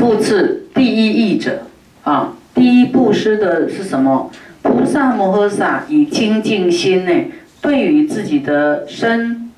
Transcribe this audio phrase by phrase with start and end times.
[0.00, 1.60] 复次，第一义者
[2.04, 4.30] 啊，第一布施的是什么？
[4.62, 7.12] 菩萨摩诃萨以清净心呢，
[7.60, 9.50] 对于自己的身、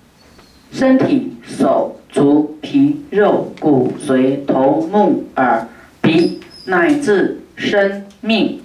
[0.72, 5.68] 身体、手、足、皮、肉、骨髓、头、目、耳、
[6.00, 8.60] 鼻，乃至生命，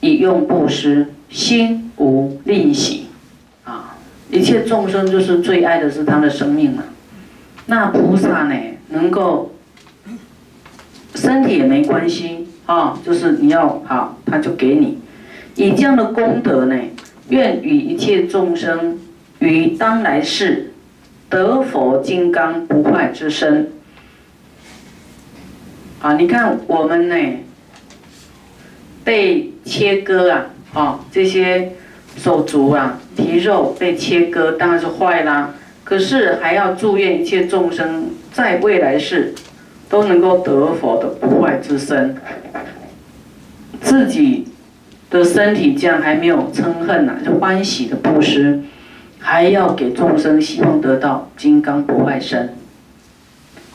[0.00, 3.08] 以用布施，心无吝惜。
[3.64, 3.96] 啊，
[4.30, 6.84] 一切众生就是最爱的是他的生命嘛。
[7.66, 8.54] 那菩萨呢，
[8.90, 9.52] 能够
[11.16, 14.98] 身体也没关系啊，就是你要好，他就给你。
[15.54, 16.76] 以这样的功德呢，
[17.30, 18.98] 愿与一切众生
[19.38, 20.72] 于当来世
[21.30, 23.72] 得佛金刚不坏之身。
[26.02, 27.16] 啊，你看我们呢，
[29.02, 31.72] 被切割啊，啊，这些
[32.18, 35.54] 手足啊、皮肉被切割，当然是坏啦。
[35.82, 39.32] 可是还要祝愿一切众生在未来世
[39.88, 42.16] 都能够得佛的不坏之身，
[43.80, 44.48] 自己。
[45.08, 48.60] 的身体这样还没有嗔恨呐，就欢喜的布施，
[49.20, 52.54] 还要给众生希望得到金刚不坏身。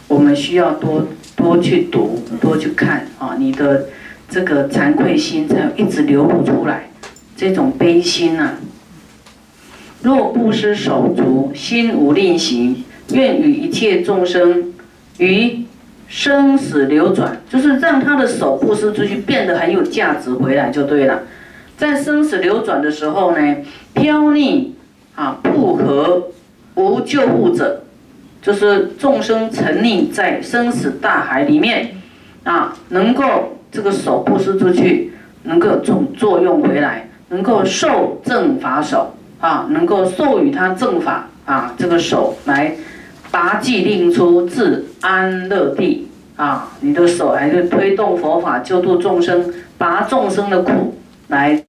[0.09, 3.85] 我们需要多多去读，多去看啊，你的
[4.29, 6.89] 这个惭愧心才一直流露出来，
[7.37, 8.57] 这种悲心呐。
[10.01, 14.73] 若布施手足，心无吝行，愿与一切众生
[15.17, 15.60] 于。
[16.11, 21.21] 生死流转，就是让他的手布施出去，变得很有价值，回来就对了。
[21.77, 23.55] 在生死流转的时候呢，
[23.93, 24.67] 飘溺
[25.15, 26.27] 啊，不合
[26.75, 27.83] 无救护者，
[28.41, 31.91] 就是众生沉溺在生死大海里面
[32.43, 42.75] 啊，能够这个手布施出去，能够重作用回来，能够受正法手啊，能够授予他正法啊，这个手来。
[43.31, 46.69] 拔济令出自安乐地啊！
[46.81, 50.97] 你的手还是推动佛法救度众生，拔众生的苦，
[51.29, 51.63] 来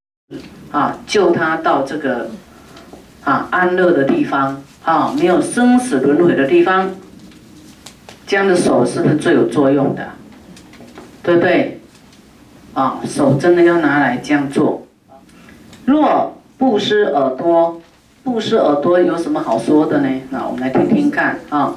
[0.73, 2.31] 啊救他到这个
[3.23, 6.91] 啊安乐的地方啊，没有生死轮回的地方。
[8.27, 10.09] 这样的手是不是最有作用的？
[11.23, 11.81] 对不对？
[12.75, 14.87] 啊，手真的要拿来这样做。
[15.85, 17.81] 若布施耳朵。
[18.25, 20.09] 布施耳朵有什么好说的呢？
[20.31, 21.75] 那我们来听听看啊。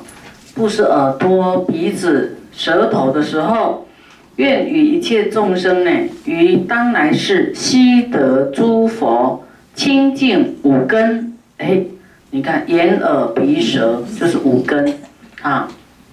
[0.53, 3.87] 布施耳朵、鼻子、舌头的时候，
[4.35, 5.91] 愿与一切众生呢，
[6.23, 11.33] 于当来世悉得诸佛清净五根。
[11.57, 11.81] 哎，
[12.29, 14.93] 你看眼、耳、鼻、舌就是五根
[15.41, 15.67] 啊，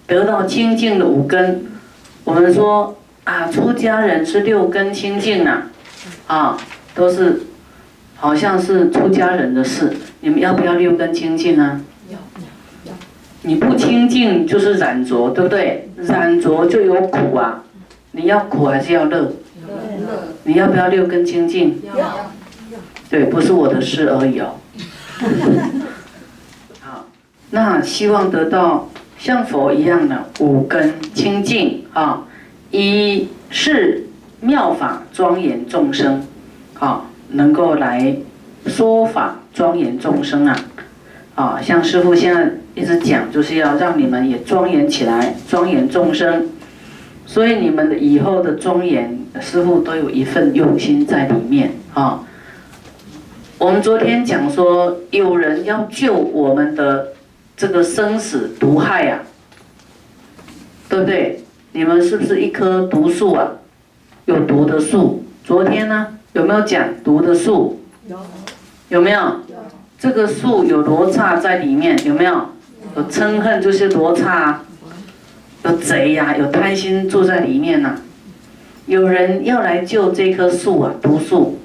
[0.07, 1.65] 得到清净的五根。
[2.25, 5.71] 我们说啊，出家人是六根清净啊，
[6.27, 6.59] 啊，
[6.95, 7.43] 都是。
[8.23, 11.81] 好像是出家人的事，你们要不要六根清净啊？
[12.09, 12.17] 要
[12.85, 12.93] 要
[13.43, 15.91] 你不清净就是染浊，对不对？
[15.97, 17.65] 染浊就有苦啊！
[18.13, 19.33] 你要苦还是要乐？
[20.45, 21.83] 你要不要六根清净？
[21.97, 22.31] 要。
[23.11, 24.55] 对，不是我的事而已哦。
[26.81, 27.07] 好，
[27.51, 28.89] 那希望得到
[29.19, 32.23] 像佛一样的五根清净啊，
[32.71, 34.07] 一是
[34.39, 36.25] 妙法庄严众生，
[36.79, 37.07] 啊。
[37.33, 38.17] 能够来
[38.67, 40.57] 说法庄严众生啊，
[41.35, 46.49] 啊，像师父现在一直讲，就是要让你们也庄严起来，庄严众生。
[47.27, 52.25] 所以你们的以后的庄严，师父都有一份用心在里面啊。
[53.59, 57.09] 我们昨天讲说，有人要救我们的
[57.57, 59.21] 这个生死毒害呀，
[60.89, 61.41] 对不对？
[61.73, 63.53] 你们是不是一棵毒树啊？
[64.27, 65.25] 有毒的树。
[65.45, 66.09] 昨天呢？
[66.33, 67.81] 有没有讲毒的树？
[68.09, 68.19] 有，
[68.89, 69.21] 有没有？
[69.21, 69.57] 有。
[69.99, 72.49] 这个树有罗刹在里面，有没有？
[72.97, 74.61] 有嗔恨就是罗刹，
[75.65, 77.97] 有贼呀，有贪心住在里面呐。
[78.87, 81.59] 有人要来救这棵树啊，毒树。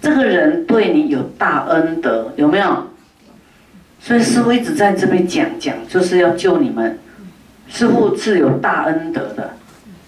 [0.00, 2.86] 这个人对你有大恩德，有没有？
[3.98, 6.98] 所以师傅一直在这边讲讲，就是要救你们。
[7.68, 9.50] 师傅是有大恩德的，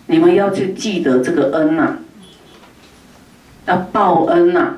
[0.07, 1.97] 你们要去记得这个恩呐。
[3.67, 4.75] 要报恩呐，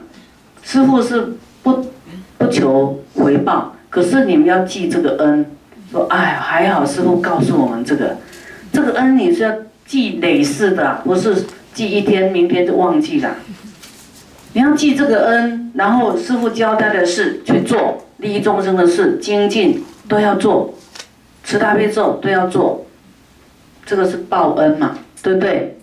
[0.63, 1.87] 师傅是不
[2.37, 5.47] 不求回报，可是你们要记这个恩。
[5.91, 8.15] 说哎，还好师傅告诉我们这个，
[8.71, 9.51] 这个恩你是要
[9.87, 13.37] 记累世的，不是记一天，明天就忘记了。
[14.53, 20.75] 你要记这个恩，然后师傅交代的事去做，利益众生的事，精进都要做，
[21.43, 22.85] 持大悲咒都要做，
[23.87, 25.78] 这个是报恩嘛，对不对？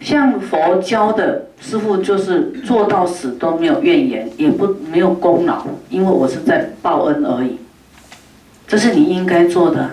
[0.00, 7.58] 像佛教的师傅，就是做到死都没有怨言，也不没有功劳，因为我是在报恩而已。
[8.66, 9.90] 这是你应该做的。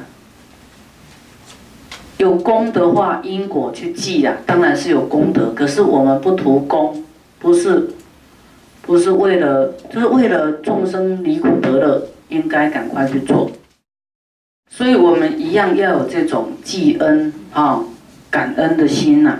[2.17, 5.51] 有功的话，因果去记呀，当然是有功德。
[5.55, 7.03] 可是我们不图功，
[7.39, 7.89] 不是，
[8.81, 13.51] 不是为了，就是为了众生离苦得乐，应该赶快去做。
[14.69, 17.83] 所以我们一样要有这种记恩啊、
[18.29, 19.39] 感恩的心呐。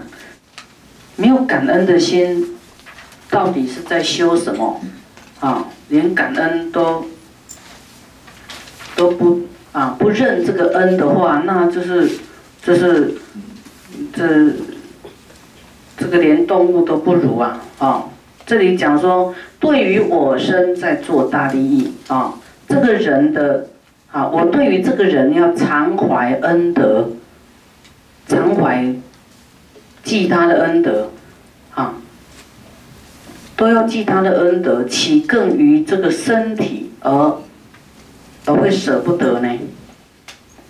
[1.15, 2.55] 没有感恩的心，
[3.29, 4.81] 到底是在修什么？
[5.39, 7.05] 啊，连感恩都
[8.95, 9.41] 都不
[9.71, 12.09] 啊不认这个恩的话，那就是。
[12.65, 13.13] 就是
[14.11, 14.25] 这
[15.95, 17.61] 这个连动物都不如啊！
[17.77, 18.05] 啊，
[18.43, 22.33] 这里讲说，对于我身在做大利益啊，
[22.67, 23.67] 这个人的
[24.11, 27.07] 啊，我对于这个人要常怀恩德，
[28.27, 28.83] 常怀
[30.05, 31.09] 记他的恩德
[31.73, 31.95] 啊，
[33.57, 37.37] 都要记他的恩德，岂更于这个身体而
[38.45, 39.49] 而会舍不得呢？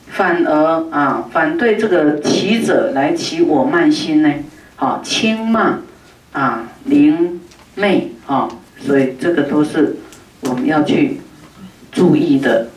[0.08, 4.34] 反而啊，反对这个起者来起我慢心呢，
[4.78, 5.82] 啊，轻慢
[6.32, 7.42] 啊，灵
[7.76, 8.48] 昧啊，
[8.80, 9.98] 所以这个都是
[10.44, 11.20] 我们要去
[11.92, 12.70] 注意的。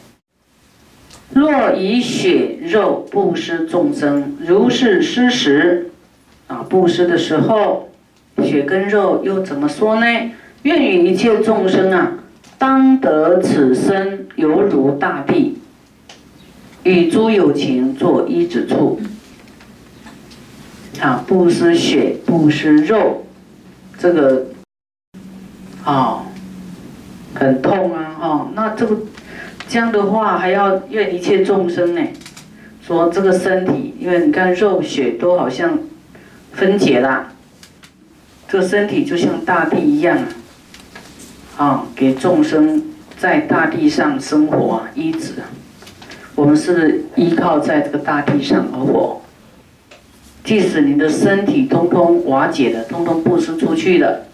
[1.30, 5.92] 若以血肉布施众生，如是施食
[6.48, 7.90] 啊，布施的时候，
[8.42, 10.06] 血跟肉又怎么说呢？
[10.62, 12.14] 愿与一切众生啊，
[12.58, 15.58] 当得此身犹如大地。
[16.84, 18.98] 与诸有情作一指处，
[21.00, 23.26] 啊，不施血，不施肉，
[23.98, 24.46] 这个，
[25.84, 26.24] 啊，
[27.34, 28.96] 很痛啊，哈，那这个
[29.68, 32.00] 这样的话，还要愿一切众生呢，
[32.80, 35.78] 说这个身体，因为你看肉血都好像
[36.58, 37.28] 分解了，
[38.48, 40.18] 这身体就像大地一样
[41.56, 42.82] 啊，给众生
[43.16, 45.34] 在大地上生活啊，医治。
[46.34, 49.22] 我们是依靠在这个大地上而活，
[50.42, 54.26] 即使你的身体通通瓦解了，通通布施出去了，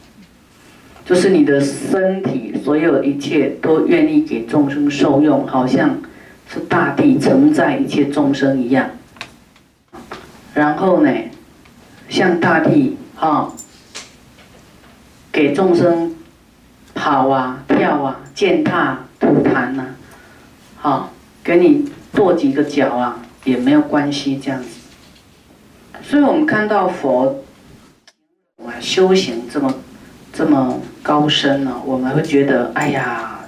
[1.05, 5.99] 就是你的身体所有一切都愿意给众生受用，好像
[6.51, 8.89] 是大地承载一切众生一样。
[10.55, 11.11] 然后呢，
[12.09, 13.53] 向大地啊，
[15.33, 16.15] 给众生
[16.95, 19.87] 跑啊、跳啊、践踏、吐痰呐，
[20.77, 21.11] 好。
[21.45, 24.69] 给你跺几个脚啊，也没有关系，这样子。
[26.03, 27.45] 所以我们看到佛，
[28.65, 29.75] 哇，修行这么
[30.33, 33.41] 这么高深呢，我们会觉得，哎呀，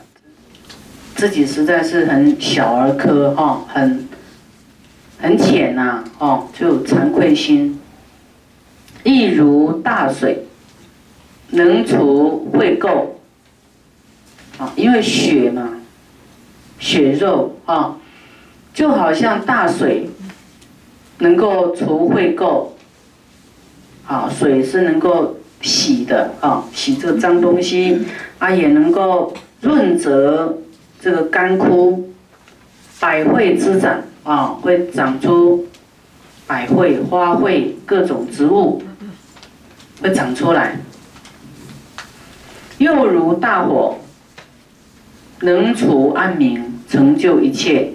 [1.14, 4.06] 自己实在是很小儿科哈，很
[5.19, 7.81] 很浅呐，哦，就惭愧心。
[9.06, 10.44] 亦如大水，
[11.50, 13.05] 能除秽垢，
[14.58, 15.70] 啊，因为血嘛。
[16.79, 17.97] 血肉啊，
[18.75, 20.11] 就好像大水
[21.20, 22.67] 能够除秽垢，
[24.06, 28.05] 啊，水是能够洗的啊，洗这个脏东西，
[28.38, 30.59] 啊，也能够润泽
[31.00, 32.11] 这个干枯，
[33.00, 35.64] 百卉滋长啊，会长出
[36.47, 38.82] 百卉花卉各种植物。
[40.01, 40.79] 会长出来，
[42.79, 43.99] 又如大火
[45.41, 46.75] 能除暗明。
[46.89, 47.95] 成就一切，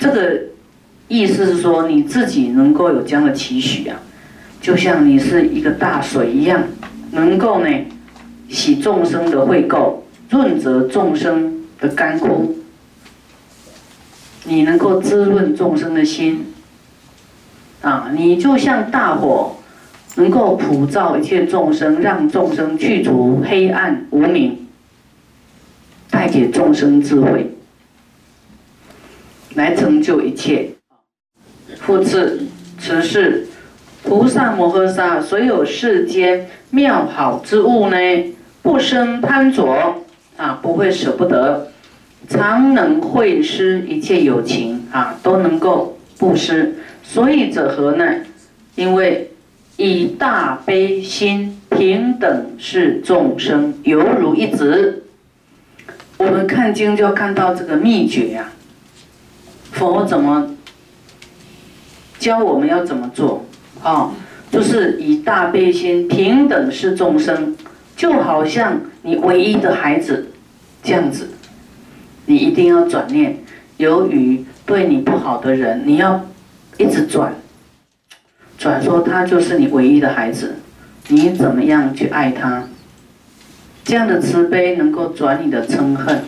[0.00, 0.36] 这个
[1.06, 3.96] 意思是说你自己能够有这样的期许啊，
[4.60, 6.60] 就像你是一个大水一样，
[7.12, 7.68] 能够呢
[8.48, 9.94] 洗众生的秽垢，
[10.28, 12.56] 润泽众生的干枯，
[14.42, 16.52] 你能够滋润众生的心
[17.80, 19.57] 啊，你就像大火，
[20.18, 24.66] 能够普照一切众生，让众生去除黑暗无明，
[26.10, 27.54] 带给众生智慧。
[29.54, 30.70] 来成就一切。
[31.76, 32.42] 复次，
[32.80, 33.46] 此是
[34.02, 37.96] 菩萨摩诃萨所有世间妙好之物呢，
[38.60, 40.02] 不生贪着
[40.36, 41.68] 啊，不会舍不得，
[42.28, 46.74] 常能会施一切有情啊，都能够布施。
[47.04, 48.04] 所以者何呢？
[48.74, 49.27] 因为
[49.80, 55.04] 以大悲心平等视众生，犹如一子。
[56.16, 58.50] 我们看经就要看到这个秘诀呀。
[59.70, 60.56] 佛怎么
[62.18, 63.46] 教我们要怎么做？
[63.80, 64.10] 啊，
[64.50, 67.54] 就是以大悲心平等视众生，
[67.96, 70.32] 就好像你唯一的孩子
[70.82, 71.28] 这样子，
[72.26, 73.38] 你一定要转念。
[73.76, 76.26] 由于对你不好的人，你要
[76.78, 77.32] 一直转，
[78.58, 80.56] 转说他就是你唯一的孩子，
[81.06, 82.64] 你怎么样去爱他？
[83.84, 86.22] 这样的慈悲能够转你的嗔恨。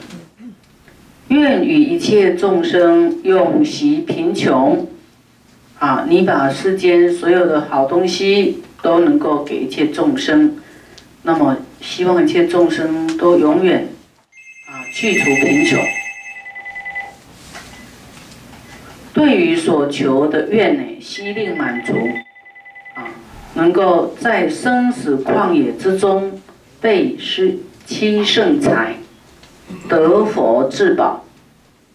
[1.28, 4.88] 愿与一切众生永习贫穷，
[5.78, 10.56] 啊，你把世间所有的好东西都能够给一切众生，
[11.22, 13.88] 那么希望一切众生都永远
[14.66, 15.78] 啊去除贫穷。
[19.20, 21.92] 对于所求的愿呢，悉令满足，
[22.94, 23.04] 啊，
[23.52, 26.32] 能够在生死旷野之中
[26.80, 28.94] 被施七圣财，
[29.90, 31.22] 得佛至宝，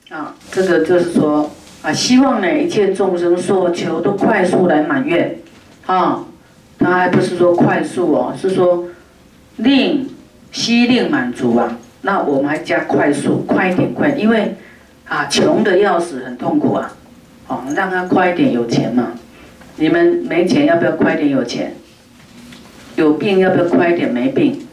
[0.10, 1.50] 啊，这个就是说
[1.82, 5.36] 啊，希望呢一切众生所求都快速来满愿，
[5.88, 6.24] 啊，
[6.78, 8.86] 他还不是说快速哦，是说
[9.58, 10.08] 令
[10.52, 14.56] 悉令满足啊，那我们还加快速，快一点快，因为
[15.08, 16.96] 啊穷的要死，很痛苦啊。
[17.48, 19.14] 哦，让他快一点有钱嘛？
[19.78, 21.76] 你们没钱要不要快一点有钱？
[22.96, 24.66] 有病要不要快一点没病？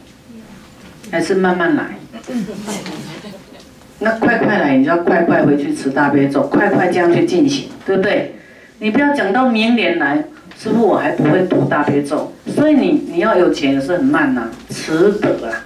[1.11, 1.85] 还是慢慢来？
[3.99, 8.35] 那快快来，你就要快快回去吃大悲咒，快快这样去进行，对不对？
[8.79, 10.23] 你不要讲到明年来，
[10.57, 15.63] 师傅我还不会读大悲咒，所以你你要有钱也是很慢呐，迟得啊，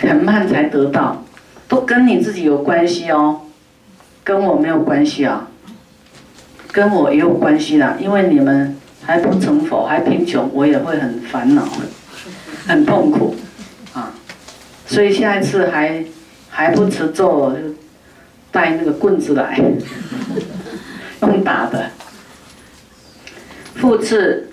[0.00, 1.24] 很慢才得到，
[1.68, 3.42] 都跟你自己有关系哦。
[4.24, 5.46] 跟我没有关系啊，
[6.72, 11.62] 跟我也有关系啦，因为你们还不成佛，还贫穷，我也会很烦恼，
[12.66, 13.36] 很痛苦，
[13.92, 14.14] 啊，
[14.86, 16.02] 所以下一次还
[16.48, 17.58] 还不持咒，就
[18.50, 19.60] 带那个棍子来，
[21.20, 21.90] 用打的。
[23.74, 24.48] 复次，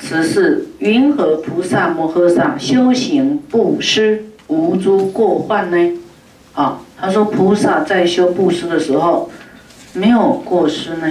[0.00, 6.00] 此是云何菩萨摩诃萨修行布施无诸过患呢？
[6.54, 6.80] 啊。
[7.02, 9.28] 他说：“菩萨在修布施的时候，
[9.92, 11.10] 没有过失呢。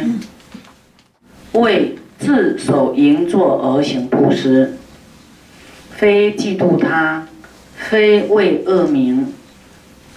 [1.51, 4.77] 为自守盈坐而行布施，
[5.89, 7.27] 非嫉妒他，
[7.75, 9.33] 非为恶名，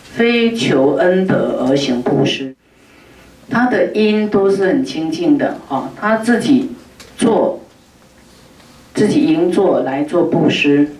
[0.04, 2.54] 非求恩德而行布施。
[3.50, 6.70] 他的因都是很清净的啊，他自己
[7.18, 7.58] 做，
[8.94, 10.94] 自己营坐来做布施。”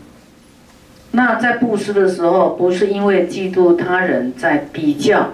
[1.16, 5.30] 那在布施的时候，不是因为嫉妒他人在比较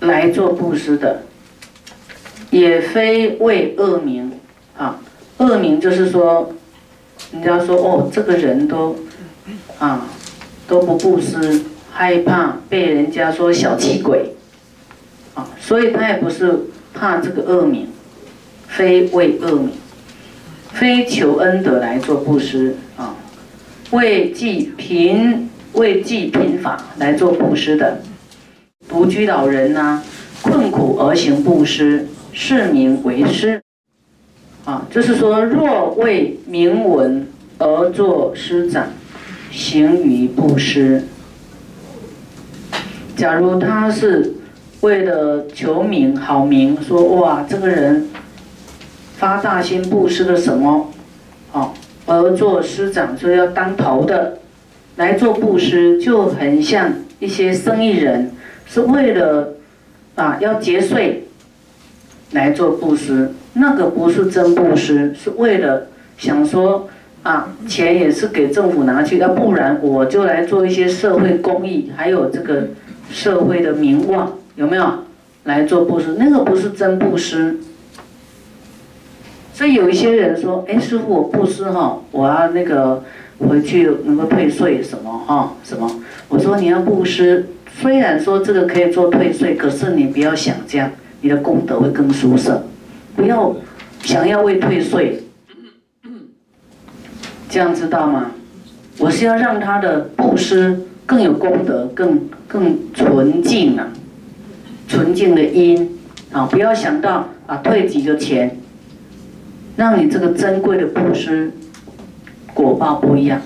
[0.00, 1.22] 来做布施的，
[2.50, 4.32] 也非为恶名
[4.76, 4.98] 啊。
[5.36, 6.52] 恶名就是说，
[7.32, 8.96] 人家说哦，这个人都
[9.78, 10.08] 啊
[10.66, 11.62] 都不布施，
[11.92, 14.34] 害怕被人家说小气鬼
[15.34, 16.58] 啊，所以他也不是
[16.92, 17.86] 怕这个恶名，
[18.66, 19.70] 非为恶名，
[20.72, 22.74] 非求恩德来做布施。
[23.92, 28.00] 为济贫，为济贫法来做布施的，
[28.88, 30.02] 独居老人呐，
[30.40, 33.60] 困苦而行布施，是名为施。
[34.64, 37.26] 啊，就是说，若为名闻
[37.58, 38.92] 而作施展，
[39.50, 41.04] 行于布施。
[43.14, 44.32] 假如他是
[44.80, 48.08] 为了求名好名，说哇，这个人
[49.18, 50.90] 发大心布施了什么？
[51.52, 51.74] 啊。
[52.06, 54.38] 而做师长，说要当头的
[54.96, 58.32] 来做布施，就很像一些生意人，
[58.66, 59.54] 是为了
[60.16, 61.28] 啊要节税
[62.32, 63.30] 来做布施。
[63.54, 65.86] 那个不是真布施，是为了
[66.18, 66.88] 想说
[67.22, 72.68] 啊钱也是给政府拿去，要不然我就来做一些社会公益，还有这个
[73.10, 74.90] 社会的名望，有没有
[75.44, 76.16] 来做布施？
[76.18, 77.58] 那个不是真布施。
[79.54, 83.04] 所以有一些人说：“哎，师傅，我布施哈，我要那个
[83.38, 87.46] 回去能够退税什么哈什么？”我说：“你要布施，
[87.80, 90.90] 虽然说这个可以做退税，可是你不要想这样，
[91.20, 92.62] 你的功德会更殊胜。
[93.14, 93.54] 不要
[94.02, 95.22] 想要为退税，
[97.50, 98.30] 这样知道吗？
[98.98, 102.18] 我是要让他的布施更有功德，更
[102.48, 103.86] 更纯净啊，
[104.88, 105.98] 纯净的因
[106.32, 108.56] 啊，不要想到啊退几个钱。”
[109.76, 111.50] 让你这个珍贵的布施
[112.54, 113.40] 果报不一样。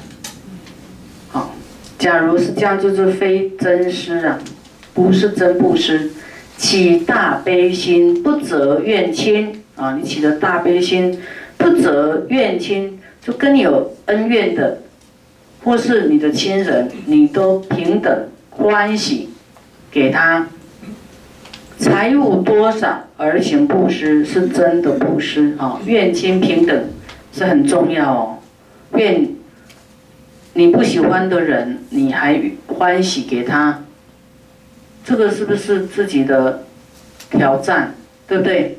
[1.29, 1.55] 好，
[1.99, 4.39] 假如是这样，就是非真施啊，
[4.93, 6.11] 不是真布施。
[6.59, 9.95] 起大悲心，不择怨亲啊！
[9.95, 11.21] 你起了大悲心，
[11.59, 14.79] 不择怨亲，就跟你有恩怨的，
[15.63, 19.29] 或是你的亲人，你都平等欢喜
[19.91, 20.49] 给他。
[21.79, 25.81] 财物多少而行布施是真的布施啊！
[25.85, 26.89] 愿亲平等
[27.33, 28.39] 是很重要哦。
[28.95, 29.29] 愿
[30.55, 33.83] 你不喜欢的人，你还欢喜给他，
[35.05, 36.65] 这个是不是自己的
[37.31, 37.95] 挑战？
[38.27, 38.79] 对不对？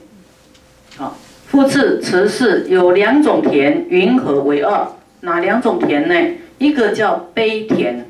[0.96, 4.88] 好，复次，此世有两种田，云何为二？
[5.22, 6.16] 哪两种田呢？
[6.58, 8.06] 一个叫悲田，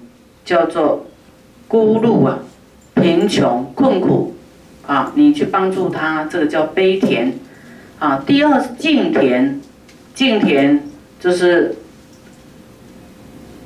[0.46, 1.06] 叫做
[1.68, 2.40] 孤露啊，
[2.96, 4.34] 贫穷困苦。
[4.88, 7.34] 啊，你去帮助他，这个叫悲田，
[8.00, 9.62] 啊，第二是敬田，
[10.16, 10.82] 敬田
[11.20, 11.76] 就是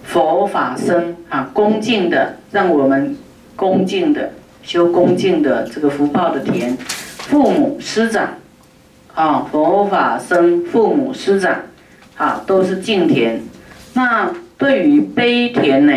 [0.04, 3.16] 佛法僧啊，恭敬的，让我们
[3.56, 4.32] 恭敬的
[4.64, 8.34] 修恭敬的这个福报的田，父母师长，
[9.14, 11.56] 啊，佛法僧父母师长，
[12.18, 13.40] 啊，都是敬田。
[13.94, 15.94] 那对于悲田呢？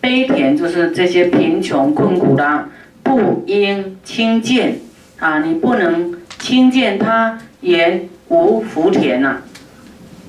[0.00, 2.68] 悲田就是这些贫穷困苦的，
[3.04, 4.80] 不应轻贱
[5.20, 5.38] 啊！
[5.38, 9.36] 你不能轻贱他，言无福田呐，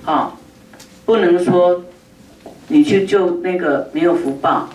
[0.06, 0.34] 啊，
[1.06, 1.84] 不能说
[2.68, 4.70] 你去救那个没有福报。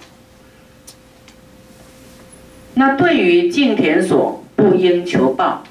[2.75, 5.62] 那对于敬田所，不应求报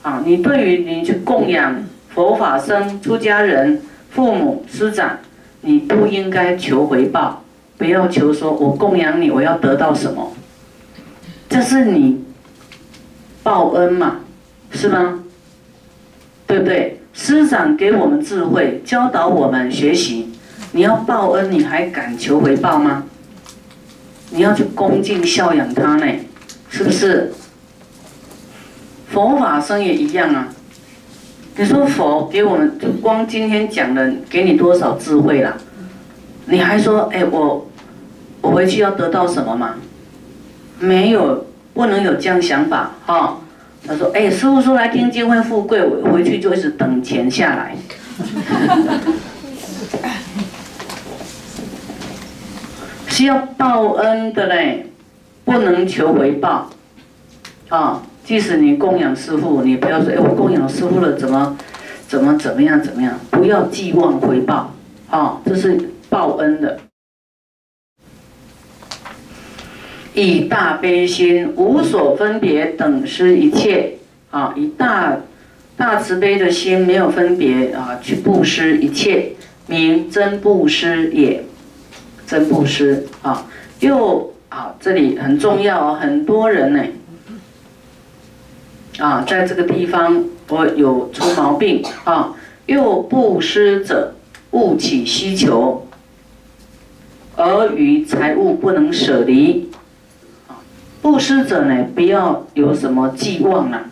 [0.00, 0.22] 啊！
[0.24, 5.18] 你对于你去供养佛法僧、出家人、父母师长。
[5.66, 7.42] 你不应该求回报，
[7.78, 10.33] 不要求说我供养你，我要得到什么？
[11.54, 12.20] 这是你
[13.44, 14.16] 报恩嘛，
[14.72, 15.20] 是吗？
[16.48, 17.00] 对不对？
[17.12, 20.32] 师长给我们智慧，教导我们学习，
[20.72, 23.04] 你要报恩，你还敢求回报吗？
[24.30, 26.04] 你要去恭敬孝养他呢，
[26.70, 27.32] 是不是？
[29.12, 30.48] 佛法僧也一样啊。
[31.56, 35.56] 你说佛给我们就光今天讲的，给你多少智慧了？
[36.46, 37.70] 你还说哎我
[38.40, 39.76] 我回去要得到什么吗？
[40.78, 43.38] 没有，不能有这样想法哈。
[43.86, 47.76] 他说哎师傅说来听经会富贵，我回去就一直等钱下来。
[53.08, 54.86] 是要报恩的嘞，
[55.44, 56.68] 不能求回报
[57.68, 58.02] 啊。
[58.24, 61.56] 即使你供养师傅，你不要说，哎，我供养师傅了，怎么，
[62.08, 63.14] 怎么怎么样怎么样？
[63.30, 64.72] 不要寄望回报，
[65.10, 65.78] 啊，这是
[66.08, 66.78] 报恩的。
[70.14, 73.94] 以大悲心，无所分别，等施一切，
[74.30, 75.18] 啊，以大
[75.76, 79.32] 大慈悲的心，没有分别啊，去布施一切，
[79.66, 81.44] 名真布施也，
[82.26, 83.46] 真布施啊。
[83.80, 86.82] 又啊，这里很重要哦，很多人呢。
[88.98, 92.32] 啊，在这个地方我有出毛病啊！
[92.66, 94.14] 又布施者
[94.52, 95.86] 勿起需求，
[97.36, 99.63] 而于财物不能舍离。
[101.04, 103.84] 布施者呢，不要有什么寄望啊，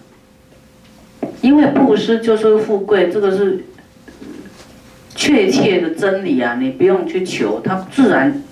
[1.43, 3.67] 因为布施就是富贵，这个是
[5.15, 6.57] 确切的真理啊！
[6.59, 8.43] 你不用去求，它自然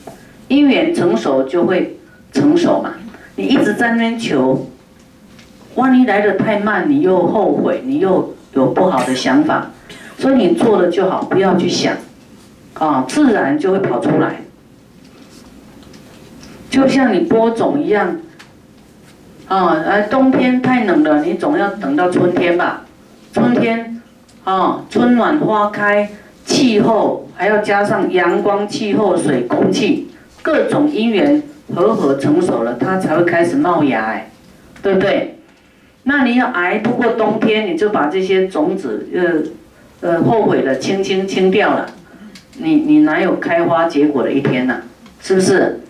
[0.49, 1.99] 因缘成熟就会
[2.35, 2.93] 成熟嘛。
[3.37, 4.69] 你一直在那边求。
[5.77, 9.71] 万一来的太慢，你又后悔，你又有不好的想法，
[10.19, 11.97] 所以你做了就好，不要去想，
[12.75, 14.43] 啊，自然就会跑出来。
[16.69, 18.19] 就像你播种一样，
[19.51, 22.85] 啊，呃，冬天太冷了，你总要等到春天吧？
[23.33, 24.01] 春天，
[24.45, 26.09] 啊，春暖花开，
[26.45, 30.09] 气候还要加上阳光、气候、水、空气，
[30.41, 31.43] 各种因缘
[31.75, 34.31] 和合成熟了，它才会开始冒芽，哎，
[34.83, 35.37] 对不对？
[36.05, 39.09] 那你要挨不过冬天，你就把这些种子，
[40.01, 41.91] 呃，呃，后悔的清清清掉了，
[42.59, 44.81] 你你哪有开花结果的一天呢？
[45.21, 45.81] 是不是？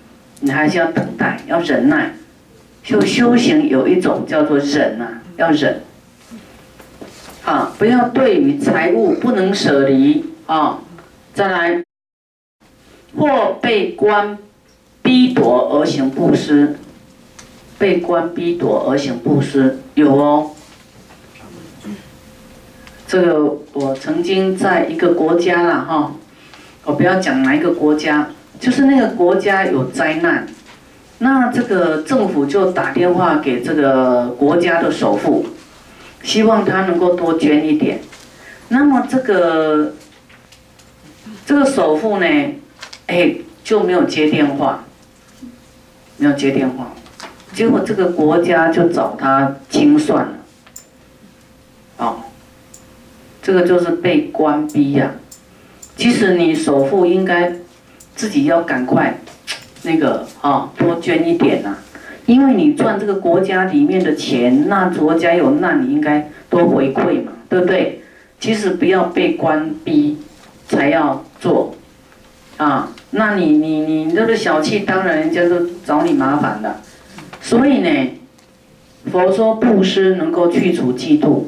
[0.41, 2.11] 你还是要等待，要忍耐。
[2.91, 5.81] 就修行有一种叫做忍呐，要忍。
[7.45, 10.81] 啊，不要对于财物不能舍离啊。
[11.33, 11.85] 再来，
[13.17, 14.37] 或被官
[15.03, 16.75] 逼夺而行布施。
[17.79, 20.51] 被官逼夺而行布施有哦，
[23.07, 26.13] 这个我曾经在一个国家啦哈，
[26.85, 30.47] 我不要讲哪一个国家，就是那个国家有灾难，
[31.23, 35.47] 那这个政府就打电话给这个国家的首富，
[36.23, 38.01] 希望他能够多捐一点，
[38.69, 39.93] 那么这个
[41.45, 42.27] 这个首富呢，
[43.07, 44.85] 哎就没有接电话，
[46.17, 46.91] 没有接电话。
[47.53, 50.33] 结果这个国家就找他清算了，
[51.99, 52.17] 哦，
[53.43, 55.11] 这个就是被官逼呀。
[55.97, 57.53] 其实你首富应该
[58.17, 59.19] 自己要赶快
[59.83, 61.77] 那个啊，多捐一点呐，
[62.27, 68.03] 因为你赚这个国家里面的钱，那国家有难，你应该多回馈嘛，对不对？
[68.39, 70.19] 其实不要被官逼
[70.67, 71.75] 才要做，
[72.57, 76.81] 啊，那你你你这个小气，当然人家都找你麻烦的。
[77.43, 78.11] 所以呢，
[79.11, 81.45] 佛说布施能够去除嫉妒。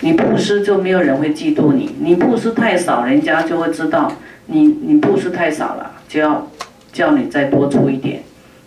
[0.00, 4.12] 你布施就没有人会嫉妒你，你布施太少，人家就会知道
[4.46, 6.46] 你你布施太少了，就要
[6.92, 8.22] 叫你再多出一点。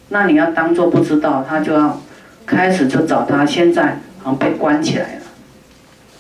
[0.10, 2.02] 那你要当做不知道，他就要
[2.44, 5.22] 开始就找他，现在好像被关起来了。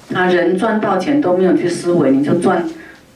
[0.09, 2.63] 那人赚到钱都没有去思维，你就赚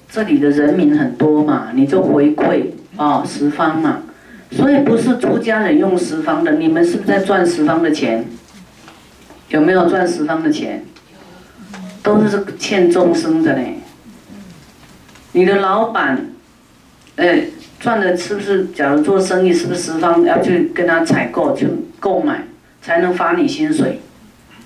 [0.09, 2.63] 这里的人民很多嘛，你就回馈
[2.97, 3.99] 啊十方嘛。
[4.51, 8.25] 所以不是出家人用十方的，你们是不是在赚十方的钱？
[9.49, 10.83] 有没有赚十方的钱？
[12.01, 13.75] 都是欠众生的嘞。
[15.33, 16.25] 你的老板，
[17.17, 17.43] 哎，
[17.79, 18.65] 赚的是不是？
[18.75, 21.67] 假如做生意，是不是十方要去跟他采购去
[21.99, 22.43] 购买，
[22.81, 23.99] 才能发你薪水，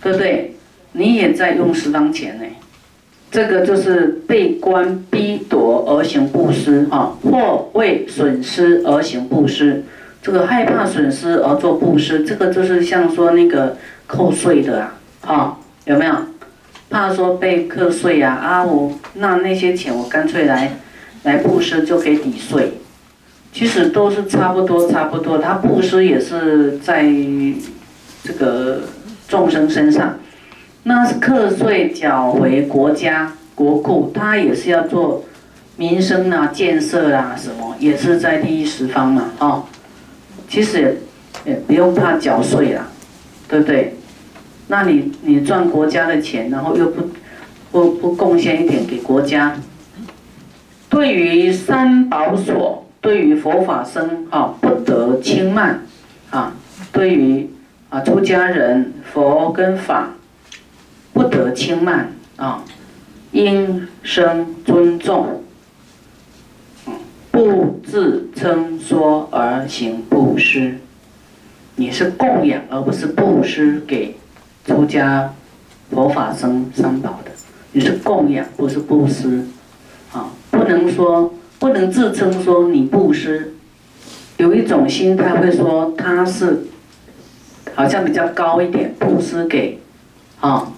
[0.02, 0.56] 对不对？
[0.93, 2.43] 你也在用十方钱呢。
[3.32, 9.84] 这个就是被官逼夺而行布施啊，或为损失而行布施。
[10.21, 13.76] 这个害怕损失而做布施，这个就是像说那个
[14.08, 16.15] 扣税的啊，啊，有没有？
[16.89, 18.34] 怕说被课税啊？
[18.34, 20.71] 啊，我那那些钱我干脆来，
[21.23, 22.71] 来布施就可以抵税。
[23.54, 27.06] 其实都是差不多差不多，他布施也是在
[28.24, 28.82] 这个
[29.28, 30.18] 众生身上。
[30.84, 35.24] 那是课税缴回国家国库，他也是要做
[35.78, 39.63] 民生啊、建设啊什么，也是在第一十方嘛，哦。
[40.50, 41.02] 其实
[41.46, 42.88] 也不用怕缴税啦，
[43.48, 43.96] 对不对？
[44.68, 47.10] 那你你赚国家的钱，然后又不
[47.72, 49.56] 不不贡献一点给国家。
[50.89, 55.82] 对于三宝所，对于佛法僧啊，不得轻慢
[56.32, 56.56] 啊。
[56.94, 57.50] 对于
[57.89, 60.13] 啊出家人，佛跟法
[61.12, 62.63] 不得轻慢啊，
[63.34, 65.44] 应生尊重，
[67.30, 70.78] 不自称说而行布施。
[71.76, 74.16] 你是供养，而不是布施给。
[74.66, 75.34] 出家
[75.92, 77.32] 佛法僧三宝的，
[77.74, 79.46] 你是供养，不是布施，
[80.13, 83.54] 啊，不能说不能自称说你布施，
[84.36, 86.65] 有一种心态会说他是
[87.73, 89.80] 好像比较高一点，布施给，
[90.41, 90.73] 啊，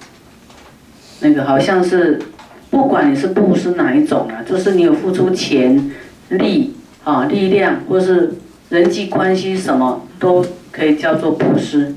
[1.22, 2.22] 那个好像是
[2.70, 5.90] 不管你是布施哪一种啊，就是你有付出钱
[6.30, 8.36] 力啊力量，或是
[8.70, 11.96] 人际关系什么都可以叫做布施。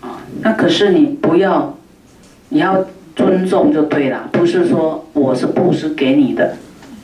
[0.00, 1.76] 啊那可是你不要，
[2.50, 6.56] 你要尊重就对了，不是说我是布施给你的，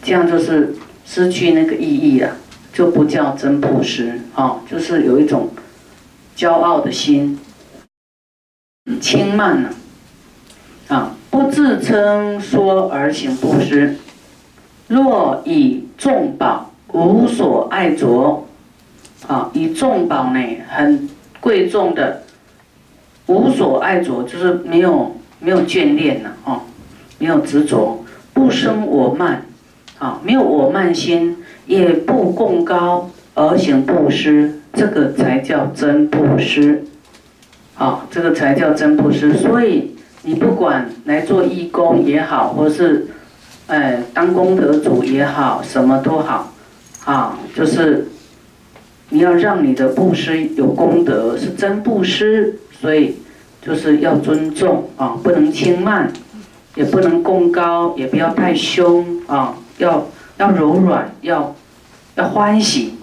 [0.02, 2.36] 这样就是失去那个意义了，
[2.72, 5.50] 就不叫真布施啊，就是有一种
[6.36, 7.38] 骄傲的心，
[9.00, 9.70] 轻慢了，
[10.88, 13.96] 啊，不自称说而行布施，
[14.88, 18.46] 若以众宝无所爱着，
[19.26, 21.08] 啊，以众宝呢很
[21.40, 22.22] 贵重的。
[23.26, 26.62] 无所爱着，就是没有没有眷恋了哦，
[27.20, 29.46] 没有执着，不生我慢，
[30.00, 31.36] 啊，没有我慢心，
[31.66, 36.82] 也不共高而行布施，这个才叫真布施，
[37.76, 39.34] 啊，这个才叫真布施。
[39.34, 43.08] 所以你不管来做义工也好，或是，
[43.66, 46.52] 哎，当功德主也好，什么都好，
[47.04, 48.08] 啊，就是
[49.10, 52.56] 你要让你的布施有功德，是真布施。
[52.80, 53.16] 所以
[53.60, 56.10] 就是要尊重啊，不能轻慢，
[56.74, 60.06] 也不能供高，也不要太凶啊，要
[60.38, 61.56] 要柔软，要
[62.14, 62.94] 要欢喜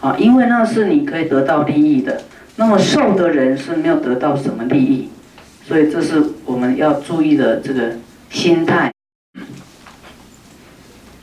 [0.00, 2.22] 啊，因为那是你可以得到利益的。
[2.56, 5.08] 那么受的人是没有得到什么利益，
[5.66, 7.92] 所以这是我们要注意的这个
[8.30, 8.90] 心态。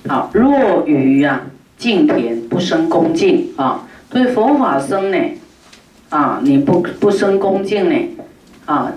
[0.07, 1.41] 好，若于啊
[1.77, 5.17] 敬田不生恭敬啊，对佛法僧呢。
[6.09, 7.95] 啊，你不不生恭敬呢？
[8.65, 8.91] 啊，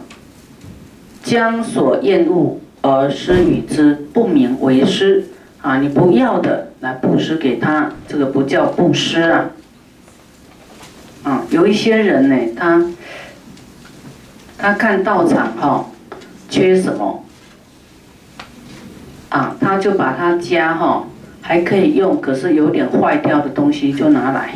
[1.23, 5.27] 将所厌恶而施与之，不名为施。
[5.63, 9.51] 啊，你不要的来布施给他，这个不叫布施啊。
[11.23, 12.85] 啊，有一些人呢，他
[14.59, 15.87] 他看道场哈，
[16.51, 17.25] 缺什么，
[19.29, 21.07] 啊，他就把他家哈
[21.41, 24.55] 还可以用，可是有点坏掉的东西就拿来。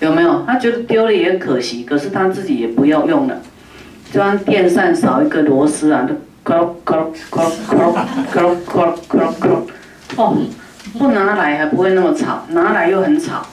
[0.00, 0.42] 有没有？
[0.46, 3.42] 他觉得丢了也可惜，可是他自己也不要用了。
[4.10, 7.96] 就像电扇少一个螺丝啊，就咯咯咯咯
[8.32, 9.66] 咯咯咯咯。
[10.16, 10.36] 哦，
[10.98, 13.44] 不拿来还不会那么吵，拿来又很吵。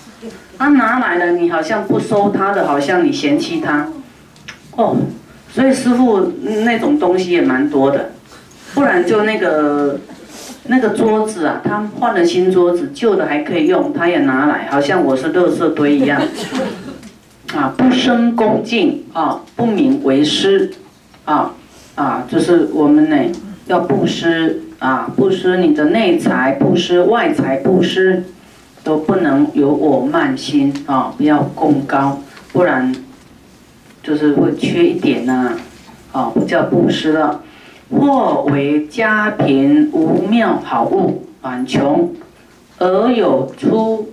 [0.57, 3.87] 他拿来了，你好像不收他的，好像你嫌弃他。
[4.75, 4.95] 哦，
[5.51, 6.31] 所以师傅
[6.65, 8.11] 那种东西也蛮多的，
[8.75, 9.97] 不然就那个。
[10.65, 16.21] 那个桌子啊，他换了新桌子，旧的还可以用，他也拿来，好像我是垃圾堆一样。
[17.55, 20.71] 啊，不生恭敬啊，不名为师，
[21.25, 21.51] 啊
[21.95, 23.17] 啊，就是我们呢
[23.67, 28.23] 要布施啊，布施你的内财，布施外财，布施
[28.83, 32.19] 都不能有我慢心啊，不要共高，
[32.51, 32.93] 不然
[34.01, 35.53] 就是会缺一点呐，
[36.11, 37.41] 啊，不叫布施了。
[37.91, 42.09] 或为家贫无妙好物，满穷，
[42.77, 44.07] 而有粗，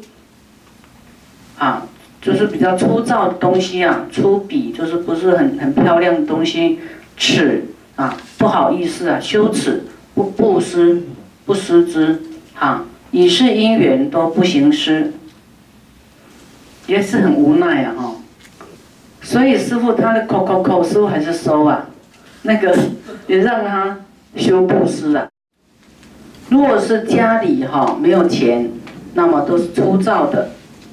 [1.57, 1.87] 啊，
[2.21, 6.81] 就是比较粗糙的东西啊，粗鄙就是不是很很漂亮的东西，
[7.19, 7.65] 耻
[7.97, 9.83] 啊，不好意思啊，羞耻，
[10.15, 11.03] 不布施，
[11.45, 12.23] 不施之，
[12.55, 15.13] 啊，以是因缘都不行施，
[16.87, 18.15] 也是很无奈啊，哈。
[19.21, 21.91] 所以师傅他的口口口，师傅还是收啊，
[22.43, 22.75] 那个
[23.27, 23.99] 也让他
[24.37, 25.29] 修布施啊。
[26.49, 28.71] 如果是家里哈没有钱，
[29.15, 30.51] 那么都是粗糙的，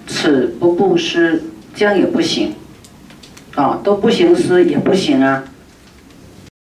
[0.08, 1.44] 此不布施，
[1.76, 2.54] 这样也不行，
[3.56, 5.44] 啊，都不行施也不行啊。